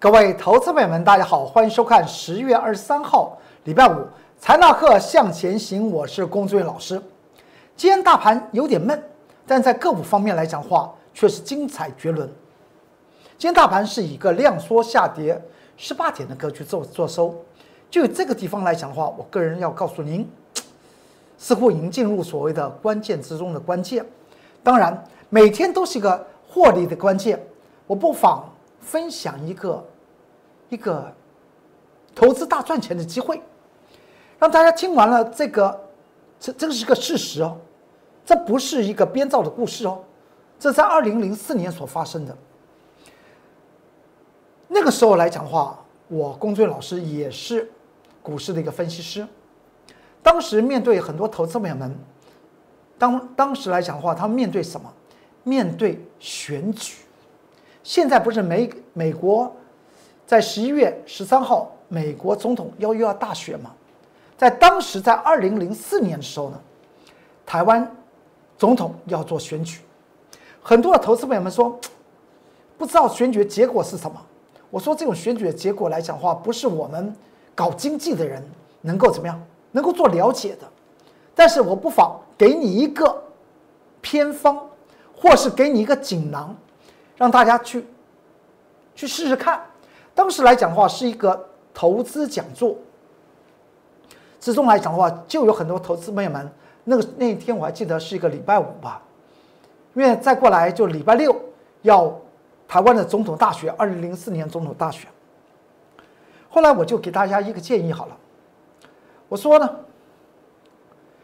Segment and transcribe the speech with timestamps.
[0.00, 4.02] 各位投资朋友们，大家好，欢迎收看十月二十三号礼拜五
[4.38, 6.98] 财纳课向前行，我是龚志远老师。
[7.76, 8.98] 今天大盘有点闷，
[9.46, 12.26] 但在个股方面来讲话，却是精彩绝伦。
[13.36, 15.38] 今天大盘是一个量缩下跌
[15.76, 17.34] 十八点的格局做做收，
[17.90, 20.26] 就这个地方来讲的话，我个人要告诉您，
[21.36, 24.02] 似乎已经进入所谓的关键之中的关键。
[24.62, 27.38] 当然，每天都是一个获利的关键，
[27.86, 29.84] 我不妨分享一个。
[30.70, 31.12] 一个
[32.14, 33.40] 投资大赚钱的机会，
[34.38, 35.78] 让大家听完了这个，
[36.38, 37.58] 这这个是个事实哦，
[38.24, 40.02] 这不是一个编造的故事哦，
[40.58, 42.36] 这在二零零四年所发生的。
[44.68, 47.68] 那个时候来讲的话，我龚俊老师也是
[48.22, 49.26] 股市的一个分析师，
[50.22, 51.92] 当时面对很多投资朋友们，
[52.96, 54.92] 当当时来讲的话，他们面对什么？
[55.42, 56.98] 面对选举。
[57.82, 59.52] 现在不是美美国。
[60.30, 63.72] 在十一月十三号，美国总统要又要大选嘛？
[64.38, 66.60] 在当时，在二零零四年的时候呢，
[67.44, 67.96] 台湾
[68.56, 69.80] 总统要做选举，
[70.62, 71.76] 很多的投资朋友们说，
[72.78, 74.24] 不知道选举结果是什么。
[74.70, 77.12] 我说，这种选举的结果来讲话，不是我们
[77.52, 78.40] 搞经济的人
[78.82, 80.68] 能够怎么样，能够做了解的。
[81.34, 83.20] 但是我不妨给你一个
[84.00, 84.64] 偏方，
[85.12, 86.56] 或是给你一个锦囊，
[87.16, 87.84] 让大家去
[88.94, 89.60] 去试试看。
[90.20, 92.76] 当时来讲的话，是一个投资讲座
[94.38, 96.52] 之中来讲的话，就有很多投资朋友们。
[96.84, 99.00] 那个那一天我还记得是一个礼拜五吧，
[99.94, 101.34] 因为再过来就礼拜六
[101.80, 102.14] 要
[102.68, 105.08] 台湾的总统大选，二零零四年总统大选。
[106.50, 108.16] 后来我就给大家一个建议好了，
[109.26, 109.74] 我说呢，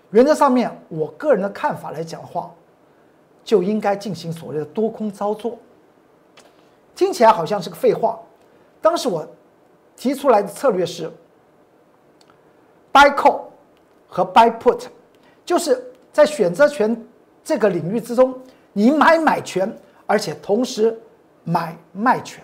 [0.09, 2.51] 原则上面我个人的看法来讲的话，
[3.45, 5.59] 就应该进行所谓的多空操作。
[6.95, 8.19] 听起来好像是个废话。
[8.87, 9.27] 当时我
[9.97, 11.11] 提出来的策略是
[12.93, 13.41] buy call
[14.07, 14.85] 和 buy put，
[15.45, 16.97] 就是在选择权
[17.43, 18.33] 这个领域之中，
[18.73, 19.77] 你买买权，
[20.07, 20.97] 而且同时
[21.43, 22.41] 买卖权。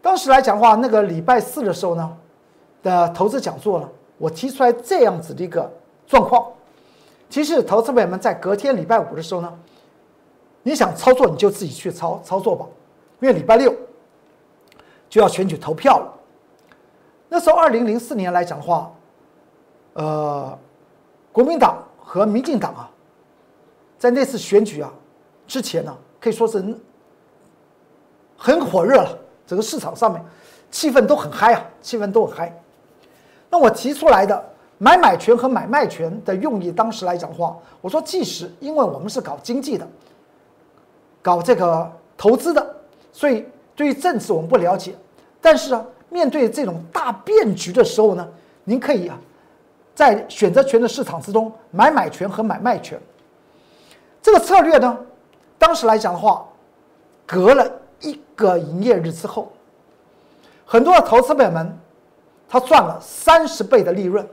[0.00, 2.16] 当时来讲的话，那个礼拜四的时候呢
[2.82, 5.70] 的投资讲座呢，我提出来这样子的一个
[6.06, 6.50] 状况。
[7.28, 9.58] 其实，投资朋友们在隔天礼拜五的时候呢，
[10.62, 12.64] 你想操作你就自己去操操作吧，
[13.20, 13.76] 因为礼拜六。
[15.12, 16.10] 就要选举投票了。
[17.28, 18.90] 那时候，二零零四年来讲的话，
[19.92, 20.58] 呃，
[21.30, 22.90] 国民党和民进党啊，
[23.98, 24.90] 在那次选举啊
[25.46, 26.64] 之前呢，可以说是
[28.38, 30.24] 很火热了，整个市场上面
[30.70, 32.58] 气氛都很嗨啊，气氛都很嗨。
[33.50, 34.42] 那我提出来的
[34.78, 39.86] 买买权和买卖权的用意，当时来讲的话，我说，即使因为我们是搞经济的，
[41.20, 42.76] 搞这个投资的，
[43.12, 43.46] 所以。
[43.74, 44.94] 对于政治我们不了解，
[45.42, 48.26] 但是啊，面对这种大变局的时候呢，
[48.64, 49.18] 您可以啊，
[49.94, 52.98] 在选择权的市场之中买买权和买卖权。
[54.22, 54.96] 这个策略呢，
[55.58, 56.46] 当时来讲的话，
[57.26, 57.68] 隔了
[58.00, 59.50] 一个营业日之后，
[60.64, 61.76] 很多的投资朋友们
[62.48, 64.24] 他赚了三十倍的利润。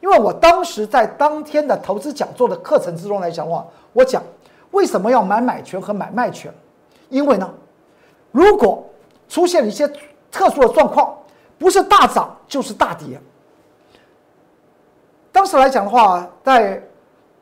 [0.00, 4.22] 因为我当时在当天的投资讲座的课程之中来讲的话，我讲
[4.70, 6.52] 为什么要买买权和买卖权，
[7.08, 7.50] 因为呢。
[8.30, 8.84] 如果
[9.34, 9.84] 出现了一些
[10.30, 11.12] 特殊的状况，
[11.58, 13.20] 不是大涨就是大跌。
[15.32, 16.80] 当时来讲的话，在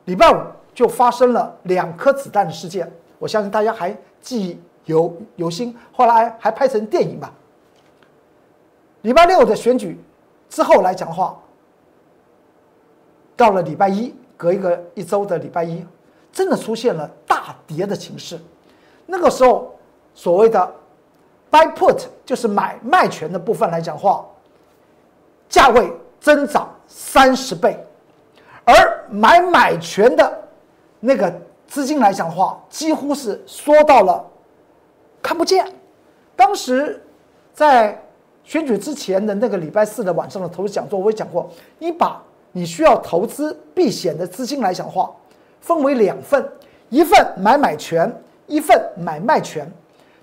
[0.07, 0.41] 礼拜五
[0.73, 5.77] 就发生了两颗子弹的事件，我相信大家还记忆犹犹新。
[5.93, 7.31] 后来还拍成电影吧。
[9.03, 10.03] 礼拜六的选举
[10.49, 11.39] 之后来讲的话，
[13.37, 15.85] 到了礼拜一，隔一个一周的礼拜一，
[16.33, 18.41] 真的出现了大跌的情势。
[19.05, 19.75] 那个时候，
[20.15, 20.77] 所谓的。
[21.53, 24.25] Buy put 就是买卖权的部分来讲话，
[25.51, 27.79] 价位增长三十倍，
[28.65, 30.43] 而买买权的
[30.99, 31.31] 那个
[31.67, 34.25] 资金来讲话，几乎是缩到了
[35.21, 35.71] 看不见。
[36.35, 37.05] 当时
[37.53, 38.03] 在
[38.45, 42.19] 选举之前的那个礼拜四的晚上的投资讲座，我也讲过，你把
[42.53, 45.15] 你需要投资避险的资金来讲话，
[45.61, 46.51] 分为两份，
[46.89, 48.11] 一份买买权，
[48.47, 49.71] 一份买卖权。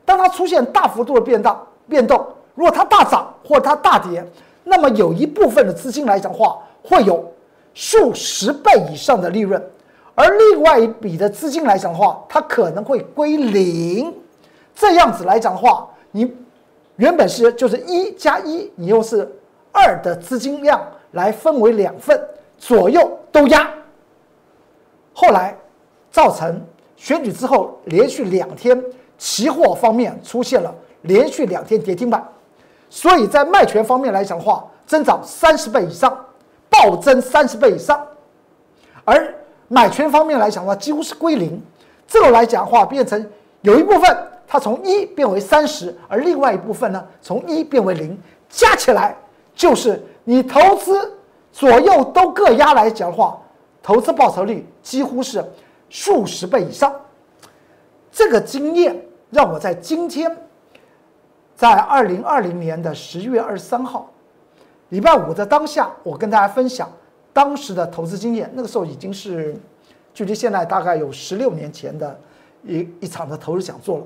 [0.09, 1.55] 当它出现大幅度的变大
[1.87, 2.25] 变动，
[2.55, 4.25] 如果它大涨或者它大跌，
[4.63, 7.31] 那么有一部分的资金来讲话会有
[7.75, 9.63] 数十倍以上的利润，
[10.15, 14.11] 而另外一笔的资金来讲的话，它可能会归零。
[14.73, 16.35] 这样子来讲的话，你
[16.95, 19.31] 原本是就是一加一，你又是
[19.71, 20.81] 二的资金量
[21.11, 22.19] 来分为两份
[22.57, 23.69] 左右都压，
[25.13, 25.55] 后来
[26.09, 26.59] 造成
[26.95, 28.83] 选举之后连续两天。
[29.19, 30.73] 期货方面出现了
[31.03, 32.27] 连续两天跌停板，
[32.89, 36.17] 所以在卖权方面来讲的话，增长三十倍以上，
[36.69, 38.03] 暴增三十倍以上，
[39.03, 39.35] 而
[39.67, 41.61] 买权方面来讲的话，几乎是归零。
[42.07, 43.29] 这个来讲的话，变成
[43.61, 44.17] 有一部分
[44.47, 48.17] 它从一变为三十，而另外一部分呢，从一变为零，
[48.49, 49.15] 加起来
[49.53, 51.13] 就是你投资
[51.51, 53.37] 左右都各压来讲的话，
[53.83, 55.43] 投资报酬率几乎是
[55.89, 56.91] 数十倍以上。
[58.11, 58.99] 这个经验
[59.29, 60.35] 让我在今天，
[61.55, 64.09] 在二零二零年的十月二十三号，
[64.89, 66.91] 礼拜五的当下，我跟大家分享
[67.33, 68.51] 当时的投资经验。
[68.53, 69.55] 那个时候已经是。
[70.11, 72.19] 距离现在大概有十六年前的
[72.65, 74.03] 一一场的投资讲座了。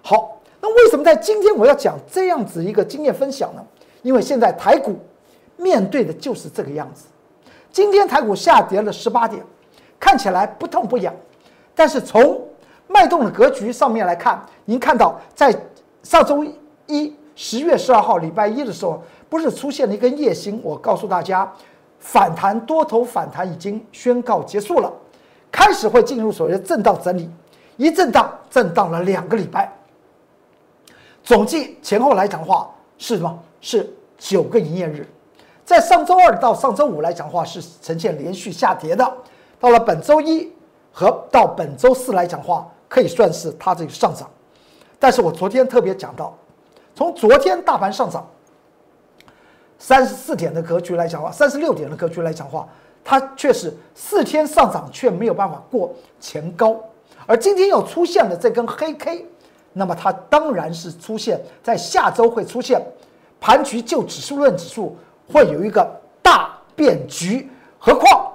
[0.00, 3.64] 好，那为什么在今天我要讲这样子一个经验分享呢？
[4.02, 5.00] 因为现在台股
[5.56, 7.06] 面对的就是这个样子。
[7.72, 9.42] 今天台股下跌了十八点，
[9.98, 11.12] 看起来不痛不痒，
[11.74, 12.46] 但是从
[12.92, 15.54] 脉动的格局上面来看，您看到在
[16.02, 16.44] 上周
[16.86, 20.60] 一十月十二号礼拜一的时候，不是出现了一根夜星？
[20.62, 21.50] 我告诉大家，
[21.98, 24.92] 反弹多头反弹已经宣告结束了。
[25.50, 27.30] 开始会进入所谓的震荡整理，
[27.76, 29.70] 一震荡震荡了两个礼拜，
[31.22, 33.38] 总计前后来讲的话是什么？
[33.60, 35.06] 是九个营业日，
[35.64, 39.16] 在上周二到上周五来讲话是呈现连续下跌的，
[39.60, 40.50] 到了本周一
[40.90, 44.28] 和到本周四来讲话可以算是它这个上涨，
[44.98, 46.36] 但是我昨天特别讲到，
[46.94, 48.28] 从昨天大盘上涨
[49.78, 52.68] 三十四点的格局来讲话，三十六点的格局来讲话。
[53.02, 56.78] 它却是四天上涨，却没有办法过前高，
[57.26, 59.26] 而今天又出现了这根黑 K，
[59.72, 62.80] 那么它当然是出现在下周会出现
[63.40, 64.94] 盘局就指数论指数
[65.32, 65.84] 会有一个
[66.22, 67.50] 大变局。
[67.78, 68.30] 何况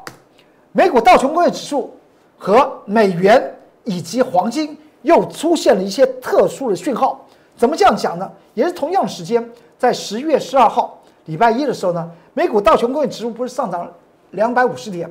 [0.71, 1.95] 美股道琼工业指数
[2.38, 3.56] 和美元
[3.88, 7.25] 以及黄金又出现了一些特殊的讯号。
[7.56, 8.31] 怎么这样讲呢？
[8.54, 9.44] 也是同样时间，
[9.80, 13.92] 在十月十二号礼拜一的时候呢，美股道琼工业指数不是上涨。
[14.31, 15.10] 两百五十点，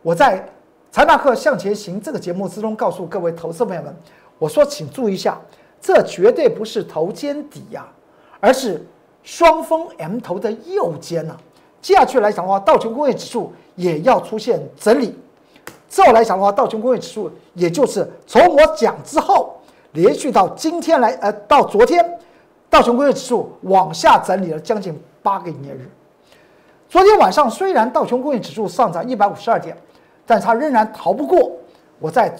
[0.00, 0.38] 我在
[0.90, 3.94] 《财大课向前行》这个节目之中告诉各位投资朋友们，
[4.38, 5.38] 我说请注意一下，
[5.82, 7.86] 这绝对不是头肩底呀，
[8.40, 8.82] 而是
[9.22, 11.36] 双峰 M 头的右肩呐。
[11.82, 15.14] 接下去来讲的话，道琼工业指数也要出现整理。
[15.94, 19.54] 这来讲的话，道琼工业指数也就是从我讲之后，
[19.92, 22.04] 连续到今天来，呃，到昨天，
[22.68, 25.88] 道琼工业指数往下整理了将近八个营业日。
[26.88, 29.76] 昨天晚上虽然道琼工业指数上涨一百五十二点，
[30.26, 31.52] 但它仍然逃不过
[32.00, 32.36] 我在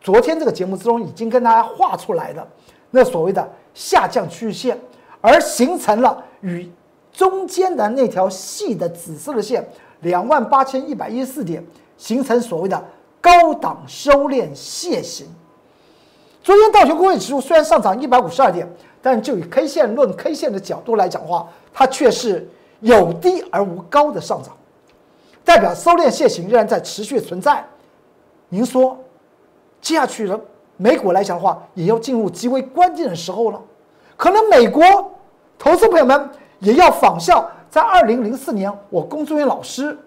[0.00, 2.44] 昨天这个节目之中已经跟大家画出来的
[2.90, 4.76] 那所谓的下降趋势线，
[5.20, 6.68] 而形成了与
[7.12, 9.64] 中间的那条细的紫色的线
[10.00, 11.64] 两万八千一百一十四点
[11.98, 12.82] 形成所谓的
[13.20, 15.26] 高档收敛楔形。
[16.42, 18.66] 昨天道琼工业指数虽然上涨一百五十二点，
[19.02, 22.48] 但就以 K 线论 K 线的角度来讲的话，它却是。
[22.80, 24.56] 有低而无高的上涨，
[25.44, 27.64] 代表收敛楔形仍然在持续存在。
[28.48, 28.96] 您说，
[29.80, 30.40] 接下去的
[30.76, 33.60] 美股来讲的话，也要进入极为关键的时候了。
[34.16, 34.84] 可能美国
[35.58, 36.30] 投资朋友们
[36.60, 39.98] 也要仿效，在二零零四年，我龚作员老师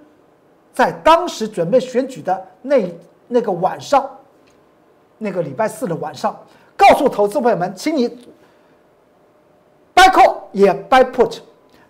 [0.74, 2.94] 在当时准备选举的那
[3.28, 4.10] 那个晚上，
[5.18, 6.38] 那个礼拜四的晚上，
[6.76, 8.08] 告诉投资朋友们，请你
[9.94, 11.40] buy call 也 buy put。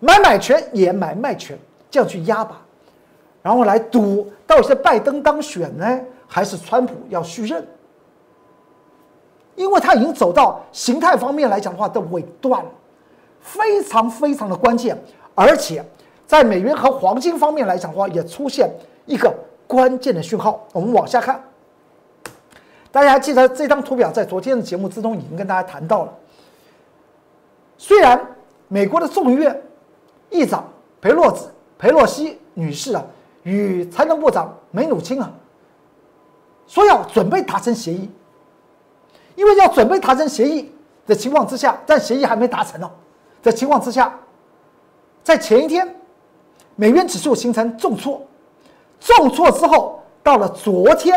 [0.00, 1.56] 买买权也买卖权，
[1.88, 2.60] 这样去压吧，
[3.40, 7.64] 然后来赌到底是拜登当选呢，还是川普要续任？
[9.54, 12.70] 因为他已经走到形态方面来讲的话的尾段了，
[13.40, 15.00] 非常非常的关键，
[15.36, 15.84] 而且
[16.32, 18.66] 在美元和黄金方面来讲的话，也出现
[19.04, 19.30] 一个
[19.66, 20.66] 关键的讯号。
[20.72, 21.38] 我们往下看，
[22.90, 26.14] 大家还记得这张图表在昨天的节目之中已经跟大家谈到了，
[27.76, 28.18] 虽然
[28.68, 29.62] 美国的众议院。
[30.30, 30.66] 议长
[30.98, 31.46] 佩洛兹
[31.76, 33.04] 佩洛西女士啊，
[33.42, 35.30] 与财政部长梅努钦啊，
[36.66, 38.10] 说要准备达成协议，
[39.36, 40.72] 因为要准备达成协议
[41.06, 42.90] 的情况之下，但协议还没达成呢
[43.42, 44.18] 的情况之下，
[45.22, 45.94] 在前一天，
[46.82, 48.20] 美元指数形成重挫，
[48.98, 51.16] 重挫之后，到了昨天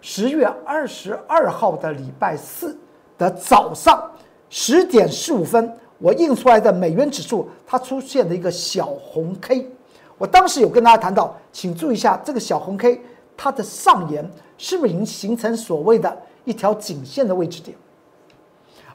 [0.00, 2.74] 十月二十二号的礼拜四
[3.18, 4.10] 的早上
[4.48, 5.70] 十点十五分。
[5.98, 9.70] 我印出来的美元指数，它出现了一个小红 K。
[10.16, 12.98] 我当时有跟大家谈到，请注意一下这个小红 K，
[13.36, 14.26] 它的上沿
[14.56, 17.76] 是不是已经形成所谓的一条颈线的位置点？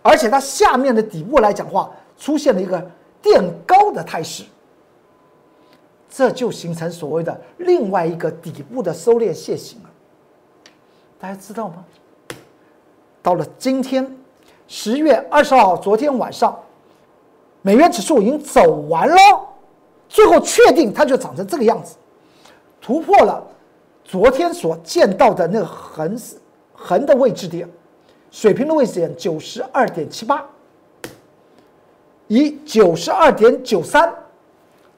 [0.01, 2.83] 而且它下面的底部来讲话，出现了一个
[3.21, 4.43] 垫高的态势，
[6.17, 9.89] 这就形成所谓的另外一个底部的收敛楔形了。
[11.19, 11.85] 大家知道吗？
[13.21, 14.17] 到了今天。
[14.67, 16.59] 十月二十号，昨天晚上，
[17.61, 19.15] 美元指数已经走完了，
[20.09, 21.95] 最后确定它就长成这个样子，
[22.81, 23.41] 突破了
[24.03, 26.19] 昨天所见到的那个横
[26.73, 27.69] 横的位置点，
[28.29, 30.43] 水平的位置点九十二点七八，
[32.27, 34.11] 以九十二点九三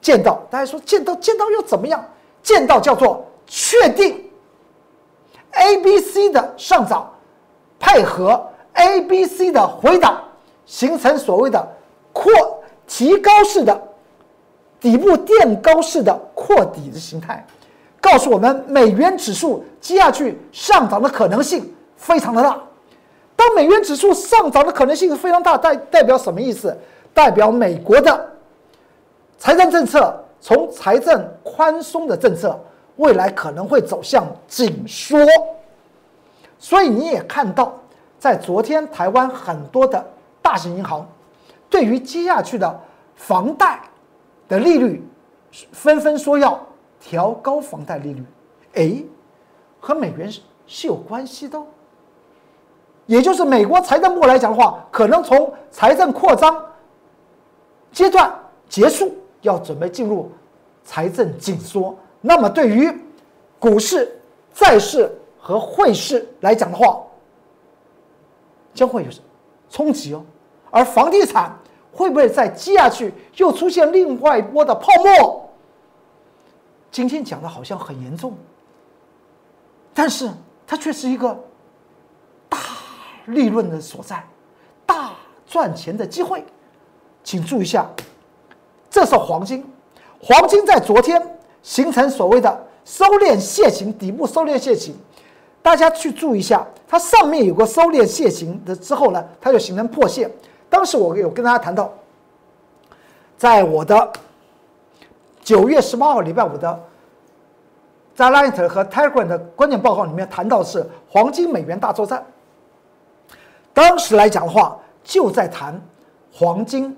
[0.00, 2.04] 见到，大家说见到见到又怎么样？
[2.42, 4.24] 见到叫做确定
[5.52, 7.12] ，A、B、C 的上涨
[7.78, 8.42] 配合
[8.72, 10.22] A、B、C 的回档，
[10.64, 11.68] 形成所谓的
[12.12, 12.32] 扩
[12.86, 13.78] 提高式的
[14.80, 17.44] 底部垫高式的扩底的形态，
[18.00, 22.58] 告诉我们美元指数接下去上涨的可能性非常的大。
[23.36, 26.74] 当美元指数上涨的可能性非常大，代代表什么意思？
[27.12, 28.29] 代表美国的
[29.40, 30.14] 财政政策。
[30.42, 32.58] 从财政宽松的政策，
[32.96, 35.18] 未来可能会走向紧缩，
[36.58, 37.74] 所以你也看到，
[38.18, 40.02] 在昨天台湾很多的
[40.40, 41.06] 大型银行，
[41.68, 42.80] 对于接下去的
[43.16, 43.82] 房贷
[44.48, 45.06] 的利率，
[45.72, 46.58] 纷纷说要
[46.98, 48.24] 调高房贷利率，
[48.76, 49.04] 哎，
[49.78, 51.62] 和美元是是有关系的，
[53.04, 56.64] 也就是美国财政部来讲的话，可能从财政扩张
[57.92, 58.34] 阶段
[58.66, 59.14] 结束。
[59.42, 60.30] 要准备进入
[60.84, 62.92] 财政紧缩，那么对于
[63.58, 64.20] 股市、
[64.52, 67.00] 债市和汇市来讲的话，
[68.74, 69.10] 将会有
[69.68, 70.22] 冲击哦。
[70.70, 71.56] 而房地产
[71.92, 75.50] 会不会再接下去又出现另外一波的泡沫？
[76.90, 78.34] 今天讲的好像很严重，
[79.94, 80.30] 但是
[80.66, 81.38] 它却是一个
[82.48, 82.58] 大
[83.26, 84.24] 利润的所在，
[84.86, 85.12] 大
[85.46, 86.44] 赚钱的机会，
[87.22, 87.88] 请注意一下。
[88.90, 89.64] 这是黄金，
[90.20, 91.22] 黄金在昨天
[91.62, 94.96] 形成所谓的收敛楔形，底部收敛楔形，
[95.62, 100.28] 大家去注意一下，它上面有个收敛楔形的之后呢，它就形成破线。
[100.68, 101.88] 当时我有跟大家谈到，
[103.38, 104.12] 在我的
[105.44, 106.80] 九月十八号礼拜五的
[108.16, 112.26] 在 Light 和 Telegram 的关键报告里面谈到是黄金美元大作战。
[113.72, 115.80] 当时来讲的话，就在谈
[116.32, 116.96] 黄金。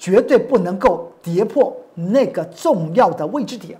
[0.00, 3.78] 绝对不能够跌破那个重要的位置点，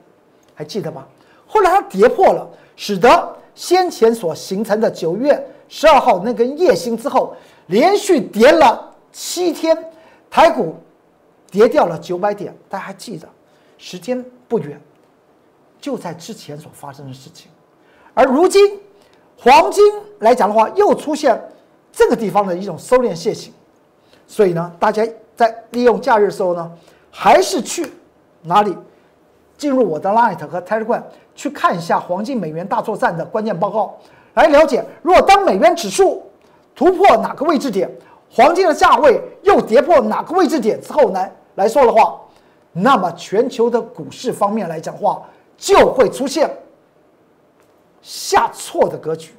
[0.55, 1.07] 还记得吗？
[1.47, 7.35] 后来它跌破了，使得先前所形成的九月十二号那根夜星之后，
[7.67, 9.77] 连续跌了七天，
[10.31, 10.75] 台股
[11.51, 12.55] 跌掉了九百点。
[12.69, 13.29] 大家还记得，
[13.79, 14.81] 时间不远，
[15.81, 17.51] 就在之前所发生的事情。
[18.15, 18.79] 而如今，
[19.39, 19.85] 黄金
[20.19, 21.41] 来讲的话，又出现
[21.93, 23.53] 这个地方的一种收敛楔形，
[24.27, 25.07] 所以呢，大家。
[25.39, 26.69] 在利用假日的时候呢，
[27.11, 27.93] 还是去
[28.43, 28.77] 哪里
[29.57, 31.03] 进入我的 Light 和 Telegram
[31.35, 33.99] 去看一下黄金美元大作战的关键报告，
[34.35, 34.85] 来了解。
[35.03, 36.23] 如果当美元指数
[36.75, 37.91] 突破哪个位置点，
[38.31, 42.21] 黄金的价位又跌破哪个位置点之后呢，来说的话，
[42.73, 45.23] 那么全球的股市方面来讲话，
[45.57, 46.51] 就会出现
[48.03, 49.33] 下挫的格局，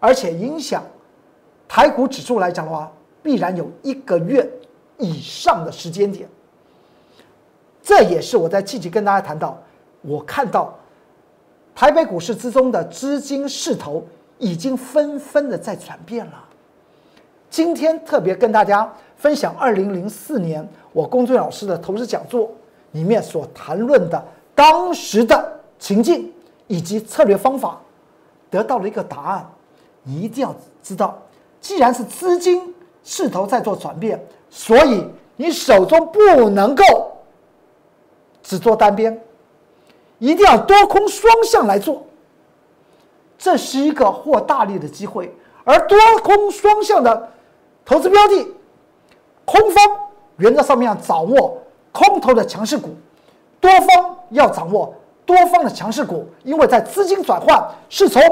[0.00, 0.82] 而且影响
[1.68, 2.90] 台股指数来讲的话，
[3.22, 4.50] 必然有一个月。
[4.96, 6.28] 以上的时间点，
[7.84, 9.62] 这也是我在积极跟大家谈到，
[10.00, 10.74] 我看到
[11.74, 14.02] 台北股市之中的资金势头
[14.38, 16.44] 已经纷纷的在转变了。
[17.50, 22.50] 今天特别跟大家分享二零零四年我龚俊老师的投资讲座
[22.92, 24.24] 里面所谈论的
[24.54, 26.32] 当时的情境
[26.66, 27.78] 以及策略方法，
[28.50, 29.46] 得到了一个答案。
[30.06, 31.18] 一定要知道，
[31.60, 34.18] 既然是资金势头在做转变。
[34.50, 36.84] 所以你手中不能够
[38.44, 39.20] 只做单边，
[40.20, 42.06] 一定要多空双向来做。
[43.36, 45.34] 这是一个获大利的机会，
[45.64, 47.30] 而多空双向的
[47.84, 48.46] 投资标的，
[49.44, 49.84] 空方
[50.36, 51.58] 原则上面要掌握
[51.90, 52.90] 空头的强势股，
[53.60, 54.94] 多方要掌握
[55.26, 58.22] 多方的强势股，因为在资金转换是从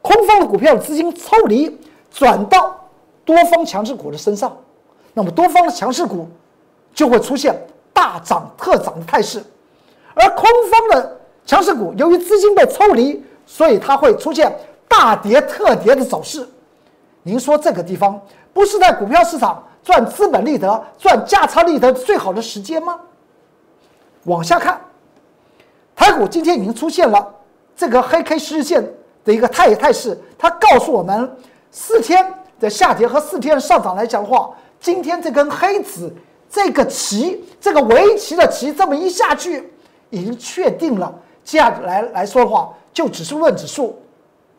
[0.00, 1.78] 空方的股票的资金抽离
[2.10, 2.74] 转到
[3.24, 4.56] 多方强势股的身上。
[5.12, 6.28] 那么多方的强势股
[6.94, 7.54] 就会出现
[7.92, 9.42] 大涨特涨的态势，
[10.16, 14.52] 而空方的强势股由于资金被抽离，所以它会出现
[14.88, 16.48] 大跌特跌的走势。
[17.22, 18.20] 您说这个地方
[18.52, 22.98] 不是在股票市场赚资本利得、赚价差利得最好的时间吗？
[24.24, 24.80] 往下看，
[25.94, 27.34] 台股今天已经出现了
[27.76, 28.82] 这个黑 K 十日线
[29.24, 31.30] 的一个态态势，它告诉我们
[31.70, 34.50] 四天的下跌和四天的上涨来讲的话。
[34.78, 36.12] 今天这根黑子，
[36.50, 39.72] 这个棋，这个围棋的棋，这么一下去，
[40.16, 41.14] 已经确定了。
[41.44, 43.96] 接下来来说的话，就只是论指数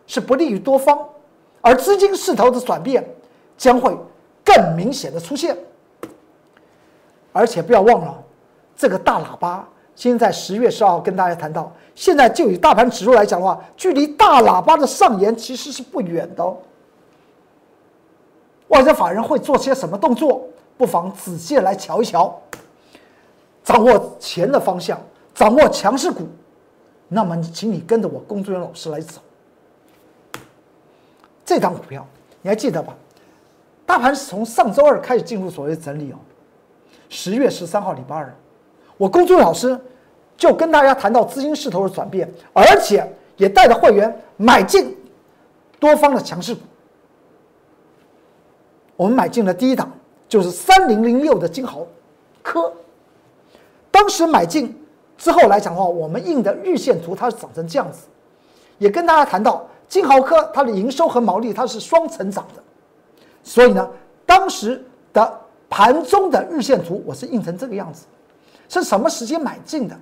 [0.05, 0.97] 是不利于多方，
[1.61, 3.05] 而资金势头的转变
[3.57, 3.97] 将会
[4.45, 5.57] 更明显的出现。
[7.33, 8.23] 而且不要忘了，
[8.75, 16.55] 这个大喇叭，现在十月十二号跟大家谈到，现在就以大盘指数来讲的话，距离大喇叭的上沿其实是不远的。
[18.69, 20.41] 外资法人会做些什么动作？
[20.77, 22.39] 不妨仔细来瞧一瞧，
[23.63, 24.99] 掌握钱的方向，
[25.37, 26.27] 掌握强势股。
[27.07, 29.21] 那么，请你跟着我工作人员老师来走。
[31.45, 32.05] 这张股票
[32.41, 32.93] 你还记得吧？
[33.85, 36.17] 大盘是从上周二开始进入所谓整理哦。
[37.07, 38.35] 十月十三号礼拜二，
[38.97, 39.79] 我工作人员老师
[40.35, 44.97] 就跟大家谈到资金势头的转变，而且也带着会员买进
[45.79, 46.61] 多方的强势股。
[48.97, 49.89] 我们买进了第一档，
[50.27, 51.85] 就是三零零六的金豪
[52.41, 52.73] 科。
[53.91, 54.75] 当时买进
[55.17, 58.07] 之后来讲的话，我们印的日线图它是长成这样子，
[58.77, 62.61] 也跟大家谈到金豪科它的营收和毛利它是双成长的，
[63.43, 63.89] 所以呢，
[64.25, 68.05] 当时的盘中的日线图我是印成这个样子。
[68.69, 69.97] 是什么时间买进的？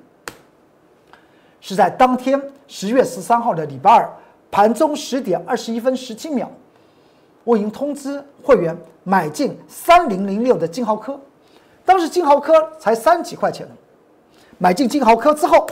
[1.61, 4.11] 是在当天十月十三号的礼拜二
[4.51, 6.49] 盘中十点二十一分十七秒。
[7.43, 11.19] 我已经通知会员买进三零零六的金豪科，
[11.85, 13.73] 当时金豪科才三几块钱呢。
[14.57, 15.67] 买进金豪科之后，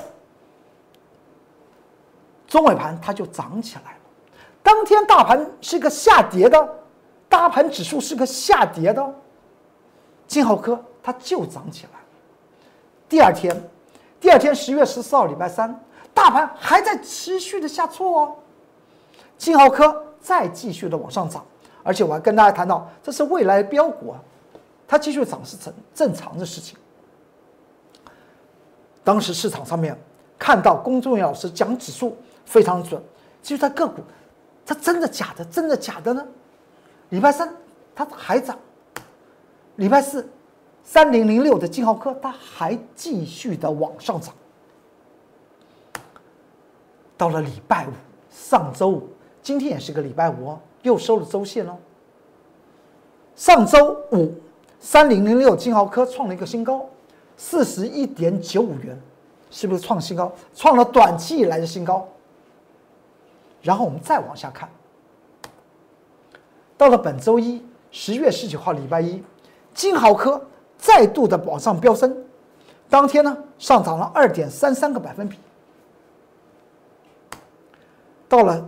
[2.47, 3.97] 中尾盘它就涨起来了。
[4.61, 6.69] 当天大盘是个下跌的，
[7.27, 9.15] 大盘指数是个下跌的，
[10.27, 11.99] 金豪科它就涨起来。
[13.09, 13.55] 第二天，
[14.19, 15.79] 第二天十月十四号礼拜三，
[16.13, 18.35] 大盘还在持续的下挫哦，
[19.37, 21.45] 金豪科再继续的往上涨。
[21.83, 24.19] 而且我还跟大家谈到，这是未来标股啊，
[24.87, 26.77] 它继续涨是正正常的事情。
[29.03, 29.97] 当时市场上面
[30.39, 33.01] 看到公众老师讲指数非常准，
[33.41, 34.01] 其实它个股，
[34.65, 35.43] 它真的假的？
[35.45, 36.25] 真的假的呢？
[37.09, 37.53] 礼拜三
[37.93, 38.57] 它还涨，
[39.75, 40.27] 礼拜四
[40.83, 44.33] 三零零六的金豪科它还继续的往上涨，
[47.15, 47.91] 到了礼拜五，
[48.31, 49.09] 上周五，
[49.41, 50.59] 今天也是个礼拜五哦。
[50.81, 51.77] 又收了周线喽。
[53.35, 54.33] 上周五，
[54.79, 56.85] 三零零六金豪科创了一个新高，
[57.37, 58.99] 四十一点九五元，
[59.49, 60.31] 是不是创新高？
[60.55, 62.07] 创了短期以来的新高。
[63.61, 64.69] 然后我们再往下看，
[66.77, 69.23] 到了本周一，十月十九号礼拜一，
[69.73, 70.41] 金豪科
[70.77, 72.15] 再度的往上飙升，
[72.89, 75.37] 当天呢上涨了二点三三个百分比。
[78.27, 78.65] 到了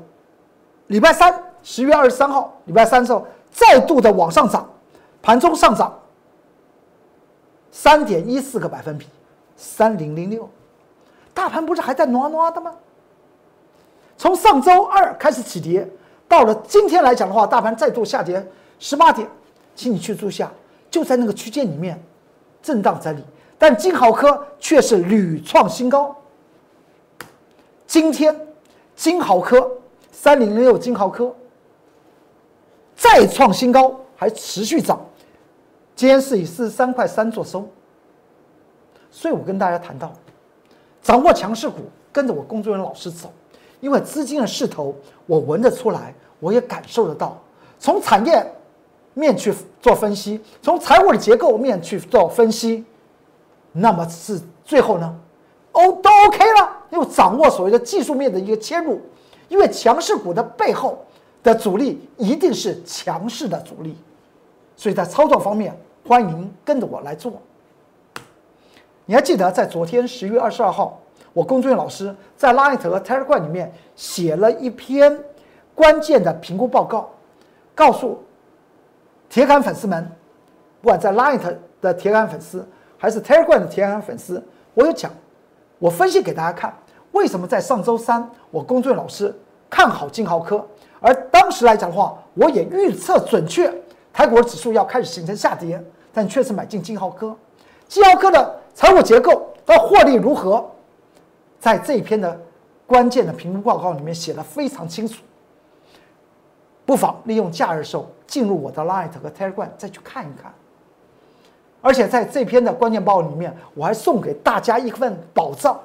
[0.88, 1.44] 礼拜三。
[1.68, 4.70] 十月二十三号，礼拜三的时候，再度的往上涨，
[5.20, 5.92] 盘中上涨
[7.78, 9.06] 三点一四个百分比，
[9.58, 10.50] 三零零六，
[11.34, 12.74] 大盘不是还在挪挪的吗？
[14.18, 15.86] 从上周二开始起跌，
[16.26, 18.42] 到了今天来讲的话，大盘再度下跌
[18.80, 19.28] 十八点，
[19.76, 20.50] 请你去注下，
[20.90, 22.02] 就在那个区间里面
[22.64, 23.22] 震荡整理，
[23.58, 26.16] 但金豪科却是屡创新高。
[27.86, 28.34] 今天
[28.96, 29.70] 金豪科
[30.14, 31.36] 三零零六金豪科。
[32.96, 35.06] 再创新高，还持续涨，
[35.96, 37.68] 今天是以四十三块三做收。
[39.10, 40.12] 所以我跟大家谈到，
[41.02, 41.78] 掌握强势股，
[42.12, 43.32] 跟着我工作人员老师走，
[43.80, 44.94] 因为资金的势头
[45.26, 47.42] 我闻得出来，我也感受得到。
[47.80, 48.46] 从产业
[49.14, 52.84] 面去做分析，从财务的结构面去做分析，
[53.72, 55.16] 那么是最后呢，
[55.72, 59.02] 哦都 OK 了，又掌握所谓的技术面的一个切入，
[59.48, 61.00] 因为强势股的背后。
[61.46, 63.96] 的阻力一定是强势的阻力，
[64.76, 67.34] 所以在操作方面，欢迎跟着我来做。
[69.06, 71.00] 你还记得在昨天十月二十二号，
[71.34, 75.20] 我龚俊老师在 Light 和 Telegram 里面写了一篇
[75.74, 77.10] 关键的评估报告，
[77.74, 78.24] 告诉
[79.30, 80.12] 铁杆粉丝们，
[80.82, 81.42] 不管在 Light
[81.82, 84.44] 的铁杆粉丝还是 Telegram 的铁杆粉丝，
[84.76, 85.12] 我有讲，
[85.80, 86.72] 我分析给大家看，
[87.14, 89.36] 为什么在上周三我龚俊老师
[89.72, 90.64] 看好金豪科。
[91.00, 93.72] 而当时来讲的话，我也预测准确，
[94.14, 95.84] 台股指数要开始形成下跌，
[96.16, 97.36] 但确实买进金豪科。
[97.90, 100.66] 金豪科的财务结构和获利如何，
[101.60, 102.40] 在这一篇的
[102.88, 105.22] 关键的评估报告里面写的非常清楚。
[106.86, 110.54] 不妨利用假日时候进入我的 Light 和 Telegram 再去看一看。
[111.82, 115.78] 而且在这篇的关键报告里面，我还送给大家一份宝藏。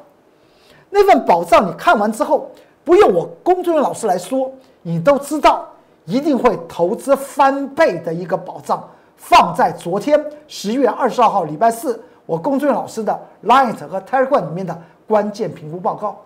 [0.91, 2.51] 那份宝藏你看完之后，
[2.85, 4.53] 不用我工作人员老师来说。
[4.83, 5.69] 你都知道，
[6.07, 8.89] 一定会投资翻倍的一个宝藏，
[9.21, 16.19] 放在昨天十一月二十二号礼拜四，我龚俊老师的 Light 和 Telegram 里面的关键评估报告。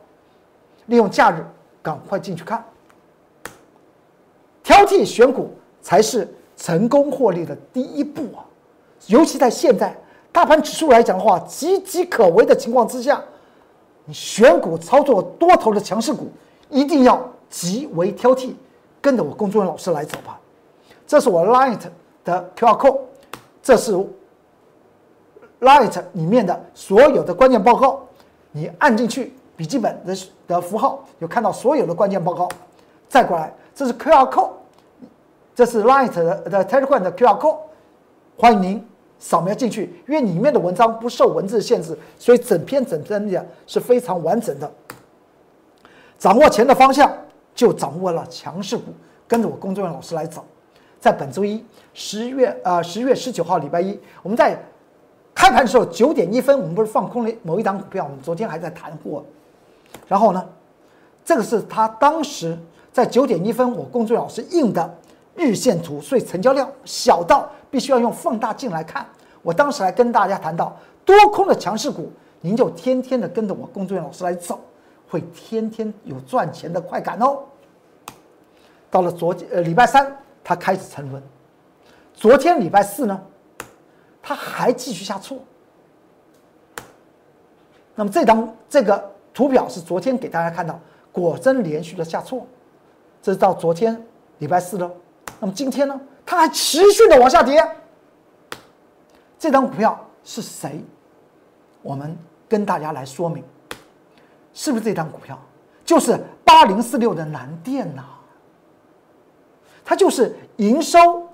[0.87, 1.44] 利用假日
[1.83, 2.64] 赶快进去看，
[4.62, 5.50] 挑剔选股
[5.83, 8.46] 才是成功获利的第一步啊！
[9.09, 9.94] 尤其在现在
[10.30, 13.20] 大盘指数来讲的话，岌岌可危的情况之下，
[14.04, 16.30] 你选股操作多头的强势股，
[16.70, 18.54] 一定要极为挑剔，
[19.00, 20.38] 跟着我龚俊老师来走吧。
[21.07, 21.80] 这是我 Light
[22.25, 22.99] 的 QR code，
[23.63, 23.93] 这是
[25.61, 28.01] Light 里面的所有的关键报告，
[28.53, 32.49] 你按进去，笔记本的的符号有看到所有的关键报告。
[33.09, 34.51] 再过来，这是 QR code。
[35.55, 37.59] 这是 Light 的的 Telegram 的 QR code，
[38.37, 38.85] 欢迎您
[39.21, 44.69] 扫描进去，因为里面的文章不受文字限制，所以整篇整篇的是非常完整的。
[46.19, 47.13] 掌握钱的方向，
[47.55, 48.93] 就掌握了强势股，
[49.29, 50.45] 跟着我工作人员老师来走。
[51.05, 51.62] 在本周一，
[51.93, 54.59] 十月呃十月十九号礼拜一，我们在
[55.35, 59.23] 开盘的时候九点一分，我们不是放空了某一档股票，我们昨天还在谈过。
[60.09, 60.43] 然后呢，
[61.23, 62.59] 这个是他当时
[62.90, 64.95] 在九点一分，我工作人员老师印的。
[65.37, 69.05] 日线图，所以成交量小到必须要用放大镜来看。
[69.43, 74.59] 我当时还跟大家谈到，多空的强势股，您就天天的跟着我工作人员老师来走，
[75.11, 77.40] 会天天有赚钱的快感哦。
[78.90, 81.20] 到了昨天呃礼拜三，它开始沉沦。
[82.12, 83.20] 昨天礼拜四呢，
[84.22, 85.42] 它还继续下挫。
[87.94, 90.78] 那么这张这个图表是昨天给大家看到，
[91.11, 92.46] 果真连续的下挫，
[93.22, 94.00] 这是到昨天
[94.38, 94.90] 礼拜四了。
[95.40, 97.66] 那么今天呢，它还持续的往下跌。
[99.38, 100.85] 这张股票是谁？
[101.83, 102.16] 我们
[102.48, 103.44] 跟大家来说明，
[104.52, 105.38] 是不是这张股票？
[105.85, 108.04] 就是八零四六的南电呐。
[109.85, 111.29] 它就是营收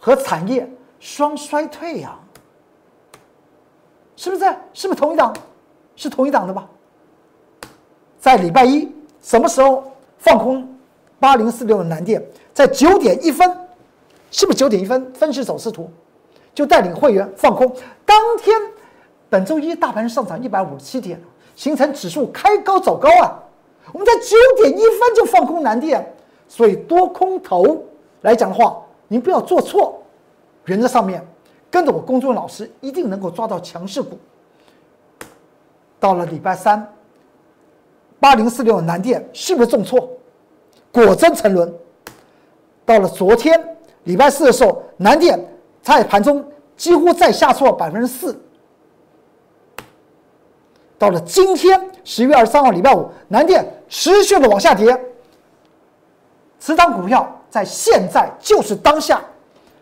[0.00, 2.18] 和产业双衰退呀，
[4.16, 4.44] 是不是？
[4.72, 5.32] 是不是同一档？
[5.96, 6.68] 是同一档的吧？
[8.18, 9.84] 在礼拜一什么时候
[10.18, 10.66] 放空
[11.20, 12.24] 八零四六的南电？
[12.52, 13.48] 在九点一分，
[14.30, 15.12] 是不是九点一分？
[15.12, 15.90] 分析走势图，
[16.54, 17.72] 就带领会员放空。
[18.04, 18.58] 当天，
[19.28, 21.20] 本周一大盘上涨一百五十七点，
[21.54, 23.40] 形成指数开高走高啊！
[23.92, 26.14] 我们在九点一分就放空南电，
[26.48, 27.82] 所以多空头
[28.22, 30.00] 来讲的话，您不要做错。
[30.66, 31.22] 原则上面，
[31.70, 34.18] 跟着我公众老师，一定能够抓到强势股。
[36.00, 36.86] 到了礼拜三，
[38.20, 40.08] 八零四六南电是不是重挫？
[40.92, 41.72] 果真沉沦。
[42.86, 45.38] 到了昨天礼拜四的时候，南电
[45.82, 46.44] 在盘中
[46.76, 48.38] 几乎再下挫百分之四。
[50.96, 54.98] 到了今天十月二十三号礼拜五，南电持续的往下跌。
[56.64, 59.20] 十档股票在现在就是当下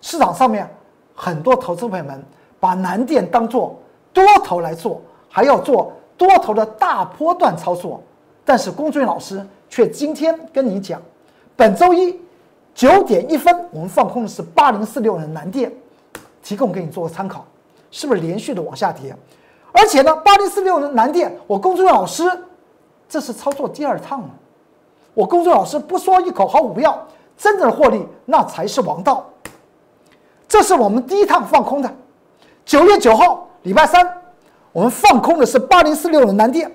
[0.01, 0.69] 市场上面，
[1.15, 2.21] 很多投资朋友们
[2.59, 3.79] 把南电当做
[4.13, 8.03] 多头来做，还要做多头的大波段操作。
[8.45, 11.01] 但是龚俊老师却今天跟你讲，
[11.55, 12.21] 本周一。
[12.75, 15.71] 九点一分，我们放空的是八零四六的南电，
[16.43, 17.45] 提供给你做个参考，
[17.91, 19.15] 是不是连续的往下跌？
[19.73, 22.25] 而且呢，八零四六的南电，我公众老师
[23.09, 24.31] 这是操作第二趟了。
[25.15, 29.29] 我公众老师不说一口好股票，真正的获利那才是王道。
[30.49, 31.95] 这是我们第一趟放空的，
[32.65, 34.07] 九月九号礼拜三，
[34.73, 36.71] 我们放空的是八零四六的南电，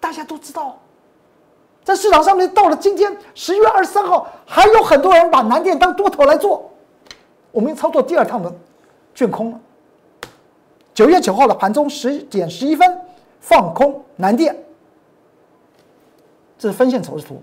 [0.00, 0.78] 大家都知道。
[1.84, 6.70] 在市场上面，到了今天十一月二十三号，还有很多人把南电当多头来做。
[7.50, 8.52] 我们操作第二趟的
[9.14, 9.60] 卷空了。
[10.94, 12.98] 九月九号的盘中十点十一分
[13.40, 14.56] 放空南电，
[16.56, 17.42] 这是分线走势图。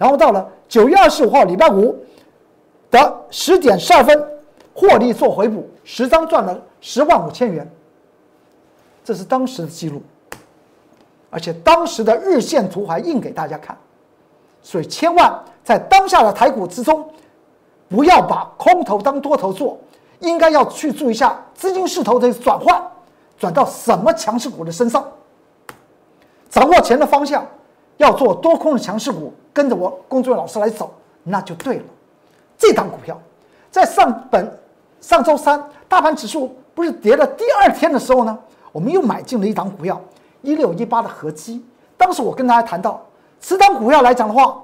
[0.00, 1.94] 然后到了九月二十五号礼拜五
[2.90, 4.26] 的十点十二分
[4.72, 7.70] 获利做回补，十张赚了十万五千元，
[9.04, 10.00] 这是当时的记录。
[11.28, 13.76] 而且当时的日线图还印给大家看，
[14.62, 17.06] 所以千万在当下的台股之中，
[17.86, 19.78] 不要把空头当多头做，
[20.20, 22.82] 应该要去注意一下资金势头的转换，
[23.38, 25.06] 转到什么强势股的身上，
[26.48, 27.46] 掌握钱的方向，
[28.00, 30.90] 要做多空的强势股，跟着我工作人员老师来走，
[31.22, 31.84] 那就对了。
[32.56, 33.18] 这档股票
[33.70, 34.58] 在上本
[35.02, 38.38] 上周三大盘指数不是跌了第二天的时候呢，
[38.72, 40.00] 我们又买进了一档股票。
[40.40, 41.62] 一六一八的合基，
[41.98, 42.98] 当时我跟大家谈到，
[43.38, 44.58] 此档股票来讲的话，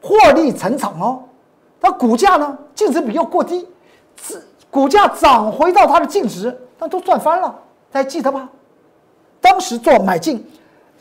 [0.00, 1.22] 获利成长哦，
[1.80, 3.64] 它股价呢净值比又过低，
[4.68, 7.54] 股价涨回到它的净值，那都赚翻了，
[7.92, 8.48] 大家记得吧？
[9.40, 10.44] 当时做买进，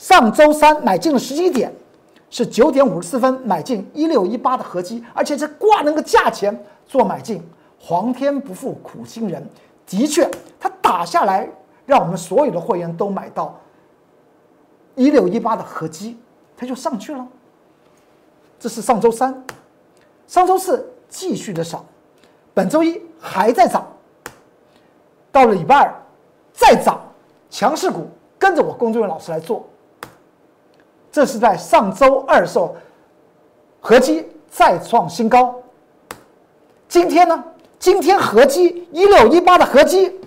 [0.02, 1.72] 上周三买进的时机点
[2.32, 7.40] 是九点五十四分买进一六一八的合基，而且这挂那个价钱做买进，
[7.80, 9.48] 皇天不负苦心人，
[9.86, 10.28] 的确，
[10.60, 11.48] 它打下来。
[11.86, 13.60] 让我们所有的会员都买到
[14.96, 16.18] 一六一八的合基，
[16.58, 17.28] 它就上去了。
[18.60, 19.44] 这是上周三，
[20.26, 21.86] 上周四继续的涨，
[22.56, 23.86] 本周一还在涨，
[25.32, 25.94] 到了礼拜二
[26.52, 27.00] 再涨，
[27.52, 28.08] 强势股
[28.40, 29.64] 跟着我工作人员老师来做。
[31.12, 32.76] 这是在上周二时候，
[33.80, 35.54] 合基再创新高。
[36.88, 37.44] 今天呢？
[37.80, 40.20] 今天合基一六一八的合基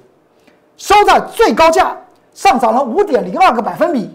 [0.77, 1.97] 收在最高价，
[2.33, 4.11] 上涨了五点零二个百分比。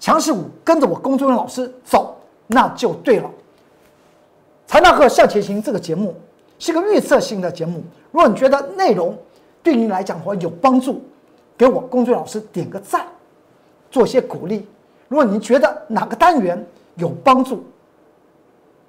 [0.00, 3.30] 强势股跟着我工作老师走，那就对了。
[4.66, 6.14] 财纳课向前行这个节目
[6.58, 9.16] 是个预测性的节目，如果你觉得内容
[9.62, 11.02] 对你来讲的话有帮助，
[11.56, 13.06] 给我工作老师点个赞，
[13.90, 14.66] 做些鼓励。
[15.08, 17.64] 如果你觉得哪个单元有帮助，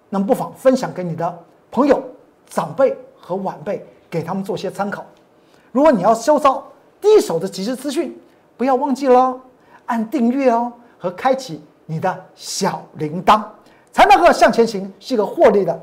[0.09, 2.03] 那么不妨分享给你的朋友、
[2.47, 5.05] 长辈和晚辈，给他们做些参考。
[5.71, 6.67] 如果你要收到
[7.01, 8.15] 第一手的即时资讯，
[8.57, 9.39] 不要忘记了
[9.85, 10.71] 按订阅哦。
[11.01, 13.41] 和开启你的小铃铛，
[13.93, 15.81] 财纳克向前行是一个获利的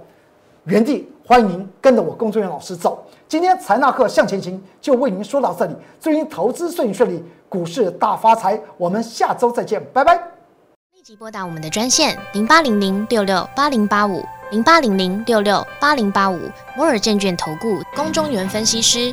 [0.65, 3.05] 原地，欢迎您跟着我工作人员老师走。
[3.27, 8.61] 今天财纳克向前行就为您说到这里，祝您投资顺顺利，股市大发财。
[8.77, 10.15] 我们下周再见，拜拜。
[10.95, 16.39] 立即拨打我们的专线零八零零六六八零八五零八零零六六八零八五
[16.77, 19.13] 摩尔证券投顾龚中原分析师。